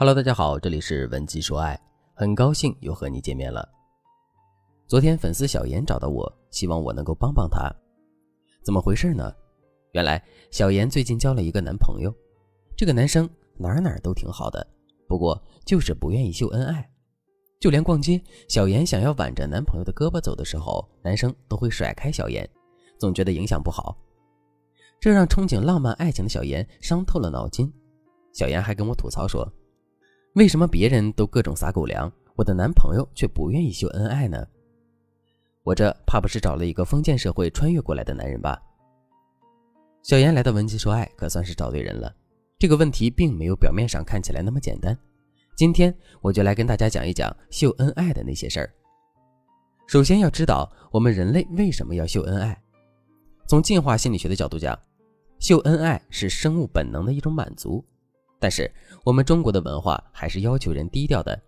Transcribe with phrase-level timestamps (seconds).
[0.00, 1.78] Hello，大家好，这里是文姬说爱，
[2.14, 3.68] 很高兴又和你见面了。
[4.86, 7.70] 昨天粉丝小严找到我，希望我能够帮帮她。
[8.64, 9.30] 怎么回事呢？
[9.92, 12.10] 原来小严最近交了一个男朋友，
[12.74, 13.28] 这个男生
[13.58, 14.66] 哪哪都挺好的，
[15.06, 16.90] 不过就是不愿意秀恩爱，
[17.60, 22.48] 就连逛街，小严想要挽着男朋友的胳膊走的时候，男生都会甩开小严，
[22.98, 23.94] 总觉得影响不好，
[24.98, 27.70] 这让憧憬浪漫爱情的小严伤透了脑筋。
[28.32, 29.46] 小严还跟我吐槽说。
[30.34, 34.46] 为什么别人都各种撒狗粮，我的男朋友却不愿意秀恩爱呢？
[35.64, 38.56] 我这怕不是找了一个封建社会穿越过来的男人吧？
[40.04, 42.14] 小严来到文姬说爱，可算是找对人了。
[42.60, 44.96] 这个问题并没有表面上看起来那么简单。
[45.56, 48.72] 今天我就来跟大家讲一讲秀恩爱的那些事儿。
[49.88, 52.56] 首先要知道，我们人类为什么要秀恩爱？
[53.48, 54.78] 从进化心理学的角度讲，
[55.40, 57.84] 秀恩爱是生物本能的一种满足。
[58.40, 58.72] 但是
[59.04, 61.40] 我们中国的文化还是要求人低调的，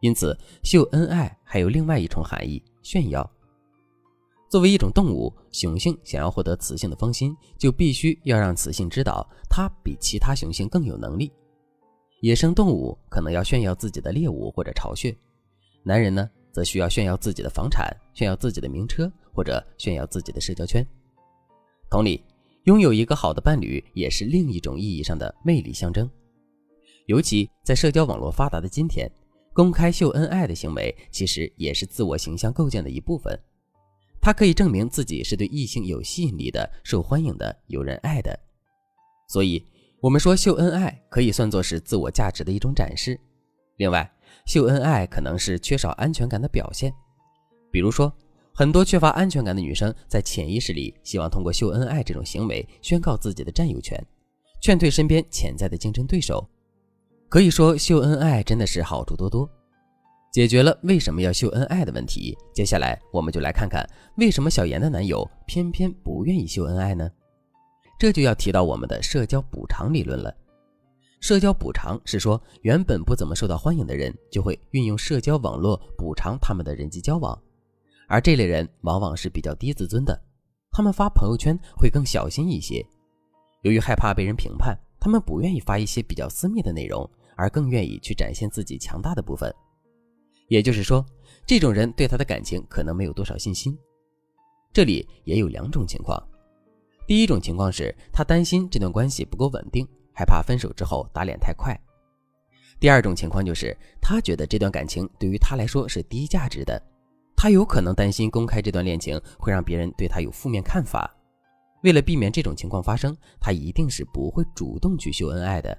[0.00, 3.30] 因此秀恩爱还有另外一重含义——炫耀。
[4.48, 11.30] 作为一种动物，雄性想要获得雌性的芳心，就必须要让雌性知道它比其他雄性更有能力。
[12.20, 15.14] 野生动物可能要炫耀自己的猎物或者巢穴，
[15.82, 20.84] 男人呢，则需要炫耀自己的房产、炫耀自己的名车或者炫耀自己的社交圈。
[21.90, 22.24] 同理。
[22.64, 26.08] 拥有一个好的伴侣，也是另一种意义上的魅力象征。
[27.06, 29.10] 尤其在社交网络发达的今天，
[29.54, 33.38] 公开秀恩爱的行为其实也是自我形象构建的一部分。
[34.20, 38.38] 它可以证明自己是对异性有吸引力的、受欢迎的、有人爱的。
[39.28, 39.64] 所以，
[40.00, 43.18] 我们说秀恩爱可以算作是自我价值的一种展示。
[43.76, 44.10] 另外，
[44.44, 46.92] 秀恩爱可能是缺少安全感的表现，
[47.70, 48.12] 比如说。
[48.58, 53.96] 很多缺乏安全感的女生在潜意识里希望通过秀恩爱这种行为宣告自己的占有权，
[54.60, 56.44] 劝退身边潜在的竞争对手。
[57.28, 59.48] 可以说，秀恩爱真的是好处多多，
[60.32, 62.36] 解决了为什么要秀恩爱的问题。
[62.52, 67.08] 接下来，我们就来看看为什么小妍的男友偏偏不愿意秀恩爱呢？
[67.96, 70.34] 这就要提到我们的社交补偿理论了。
[71.20, 77.40] 社交补偿是说，原本不怎么受到欢迎的人，就会运用社交网络补偿他们的人际交往。
[78.08, 80.18] 而这类人往往是比较低自尊的，
[80.72, 82.84] 他们发朋友圈会更小心一些。
[83.62, 89.54] 由于害怕被人评判，他们不愿意发一些比较私密的内容，而更愿意去展现自己强大的部分。
[90.48, 91.04] 也就是说，
[91.46, 93.76] 这种人对他的感情可能没有多少信心。
[94.72, 96.18] 这里也有两种情况：
[97.06, 101.74] 第一种情况是他担心这段关系不够稳定，害怕分手之后打脸太快；
[102.80, 106.82] 第二种情况就是他觉得这段感情对于他来说是低价值的。
[107.40, 111.08] 他有可能担心公开这段恋情会让别人对他有负面看法，
[111.84, 115.78] 为了避免这种情况发生，他一定是不会主动去秀恩爱的。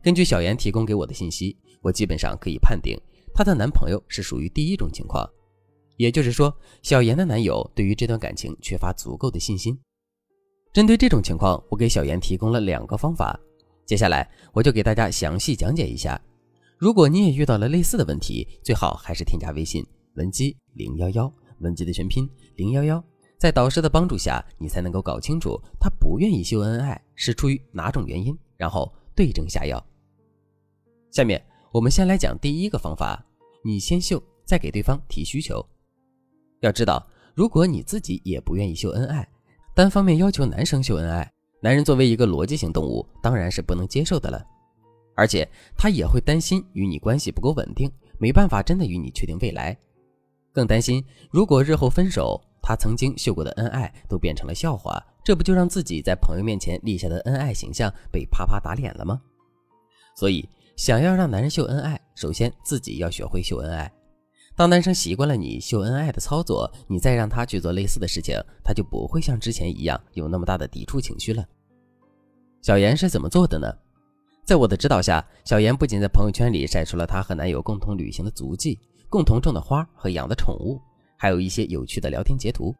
[0.00, 2.96] 根据小妍提供给我的信息，我基本上可以判定
[3.34, 5.28] 她的男朋友是属于第一种情况，
[5.96, 9.76] 也就是说，小妍的男友对于这段感情缺乏足够的信心。
[10.72, 13.36] 针对这种情况，我给小妍提供了两个方法，
[13.84, 16.20] 接下来我就给大家详细讲解一下。
[16.78, 19.84] 如果你也遇到了类似的问题，最好还是添加微信。
[20.18, 23.02] 文姬零幺幺，文姬的全拼零幺幺，
[23.38, 29.82] 在导师的帮助下，你才能够搞清楚他不愿意秀恩爱是出于哪种原因，然后对症下药。
[31.12, 31.40] 下面
[31.72, 33.24] 我们先来讲第一个方法，
[33.64, 35.64] 你先秀，再给对方提需求。
[36.60, 37.06] 要知道，
[37.36, 39.26] 如果你自己也不愿意秀恩爱，
[39.72, 44.44] 单方面要求男生秀恩爱，男人作为一个逻辑型动物，当然是不能接受的了，
[45.14, 49.78] 而且他也会担心与你关系不够稳定，没办法真的与你确定未来。
[50.52, 59.20] 更担心，如果日后分手，他曾经秀过的恩爱都变成了笑话，这不就让自己在朋友面前立下的恩爱形象被啪啪打脸了吗？
[60.16, 63.90] 所以，想要让男人秀恩爱，首先自己要学会秀恩爱。
[64.56, 71.46] 当男生习惯了你秀恩爱的操作，你再让他去做类似的事情，他就不会像之前一样有那么大的抵触情绪了。
[72.60, 73.72] 小妍是怎么做的呢？
[74.44, 78.80] 在我的指导下，小妍不仅在朋友圈里晒出了她和男友共同旅行的足迹。
[79.08, 80.80] 共同种的花和养的宠物，
[81.16, 82.74] 还有一些有趣的聊天截图。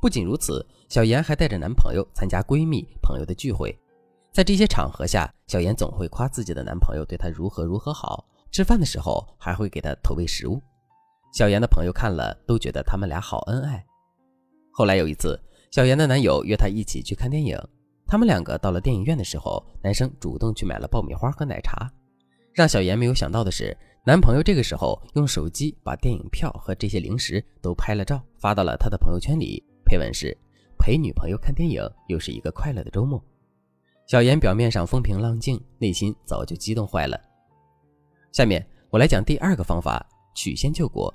[0.00, 3.76] 不仅如此，小妍还带着男朋友参加闺蜜朋友的聚会。
[4.32, 10.62] 在这些场合下，小妍总会夸自己的男朋友对她如何如何好，吃饭的时候还会给她投喂食物。
[11.32, 13.84] 小妍的朋友看了都觉得他们俩好恩爱。
[14.70, 15.40] 后来有一次，
[15.72, 17.58] 小妍的男友约她一起去看电影。
[18.06, 21.90] 他们两个到了电影院的时候，男生主动去买了爆米花和奶茶。
[22.52, 23.76] 让小妍没有想到的是。
[24.06, 30.32] 男朋友这个时候用手机把电影票和这些零食都拍了照，发到了他的朋友圈里，配文是
[30.78, 33.20] “陪女朋友看电影，又是一个快乐的周末”。
[34.06, 37.20] 小妍表面上风平浪静，内心早就激动坏了。
[38.30, 41.12] 下面我来讲第二个方法：曲线救国。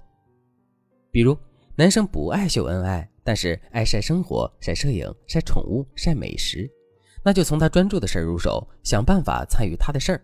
[1.11, 1.37] 比如，
[1.77, 6.69] 男生不爱秀恩爱，但是爱晒生活、晒摄影、晒宠物、晒美食，
[7.23, 10.21] 那就从他专注的事儿入手，想办法参与他的事儿。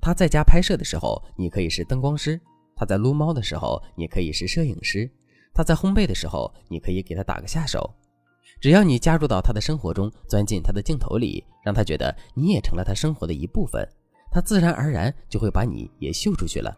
[0.00, 2.38] 他在家拍摄的时候，你可以是灯光师；
[2.74, 5.08] 他在撸猫的时候，你可以是摄影师；
[5.52, 7.94] 他在烘焙的时候，你可以给他打个下手。
[8.60, 13.86] 只要你加入到他的生活中，钻进他的镜头里，让他觉得你也成了他生活的一部分，
[14.30, 16.74] 他自然而然就会把你也秀出去了。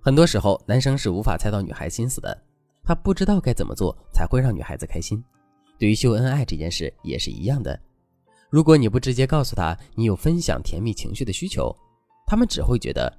[0.00, 2.36] 很多时候，男生是无法猜到女孩心思的，
[2.82, 5.22] 他不知道该怎么做才会让女孩子开心。
[5.78, 7.78] 对于秀恩爱这件事也是一样的，
[8.50, 11.74] 如果你不直接告诉他你有分享甜蜜情绪的需求，
[12.30, 13.12] 他们只会觉得，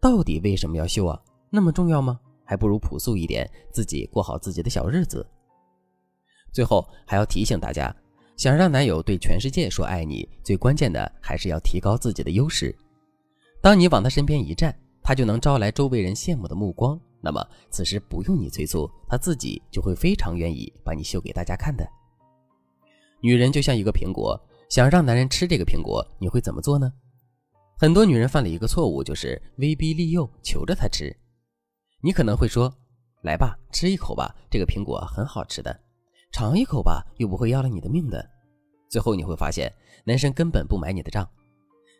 [0.00, 1.20] 到底为什么要秀啊？
[1.50, 2.20] 那么重要吗？
[2.44, 5.26] 还不如朴素一点，自己过好自己的小日子。
[6.52, 7.92] 最后还要提醒大家，
[8.36, 12.72] 想让男友对全世界说爱你，最关键的还是要提高自己的优势。
[13.60, 14.72] 当你往他身边一站，
[15.02, 16.96] 他就能招来周围人羡慕的目光。
[17.20, 21.84] 那么此时不用你催促，他自己就会非常愿意把你秀给大家看的。
[23.20, 26.92] 女人就像一个苹果，想让男人吃这个苹果，你会怎么做呢？
[27.76, 31.14] 很多女人犯了一个错误，就是威逼利诱，求着他吃。
[32.00, 32.72] 你可能会说
[33.22, 35.80] ：“来吧，吃一口吧，这个苹果很好吃的，
[36.32, 38.30] 尝一口吧，又不会要了你的命的。”
[38.88, 39.72] 最后你会发现，
[40.04, 41.28] 男生根本不买你的账。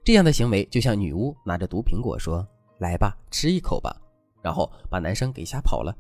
[0.05, 2.47] 这样的行为就像女巫拿着毒苹果说
[2.79, 3.97] ：“来吧，吃一口吧”，
[4.43, 5.93] 然后把男生给吓跑了。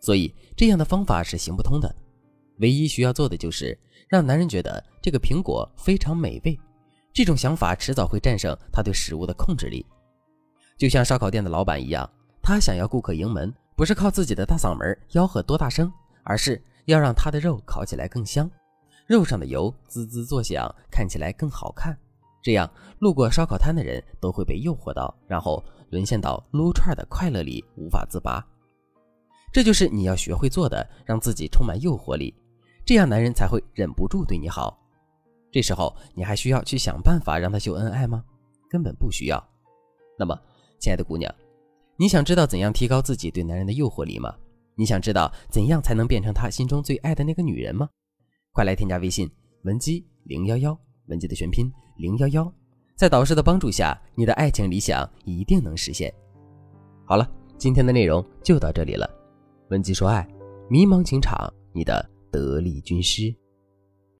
[0.00, 1.94] 所以这样的方法是行不通的。
[2.60, 3.78] 唯一需要做的就是
[4.08, 6.58] 让男人觉得这个苹果非常美味。
[7.16, 9.86] 这种想法迟早会战胜他对食物的控制力，
[10.76, 12.06] 就像烧烤店的老板一样，
[12.42, 15.90] 他想要顾客盈门，不是靠自己的大嗓门吆喝多大声，
[16.24, 18.50] 而是要让他的肉烤起来更香，
[19.06, 21.96] 肉上的油滋滋作响，看起来更好看。
[22.42, 28.46] 这样，路过烧烤摊的人都会被诱惑到，然后沦陷到撸串的快乐里无法自拔。
[29.54, 32.34] 这就是你要学会做的，让自己充满诱惑力，
[32.84, 34.78] 这样男人才会忍不住对你好。
[35.56, 38.22] 这时候你还需要去想办法让他秀恩爱吗？
[38.68, 39.42] 根本不需要。
[40.18, 40.38] 那么，
[40.78, 41.34] 亲爱的姑娘，
[41.96, 44.34] 你想知道怎样提高自己对男人的诱惑力吗？
[44.74, 47.88] 你想知道怎样才能变成他心中最爱的那个女人吗？
[48.52, 49.30] 快来添加微信
[49.62, 52.52] 文姬零幺幺，文姬的全拼零幺幺，
[52.94, 56.12] 在导师的帮助下，你的爱情理想一定能实现。
[57.06, 57.26] 好了，
[57.56, 59.08] 今天的内容就到这里了。
[59.70, 60.28] 文姬说爱，
[60.68, 63.34] 迷茫情场，你的得力军师。